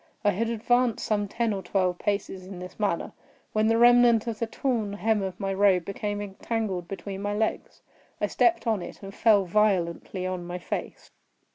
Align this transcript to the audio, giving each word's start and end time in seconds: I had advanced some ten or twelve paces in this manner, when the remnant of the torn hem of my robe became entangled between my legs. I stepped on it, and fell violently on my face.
I 0.25 0.31
had 0.31 0.49
advanced 0.49 1.05
some 1.05 1.27
ten 1.27 1.53
or 1.53 1.61
twelve 1.61 1.99
paces 1.99 2.47
in 2.47 2.57
this 2.57 2.79
manner, 2.79 3.11
when 3.53 3.67
the 3.67 3.77
remnant 3.77 4.25
of 4.25 4.39
the 4.39 4.47
torn 4.47 4.93
hem 4.93 5.21
of 5.21 5.39
my 5.39 5.53
robe 5.53 5.85
became 5.85 6.21
entangled 6.23 6.87
between 6.87 7.21
my 7.21 7.35
legs. 7.35 7.83
I 8.19 8.25
stepped 8.25 8.65
on 8.65 8.81
it, 8.81 9.03
and 9.03 9.13
fell 9.13 9.45
violently 9.45 10.25
on 10.25 10.43
my 10.47 10.57
face. 10.57 11.11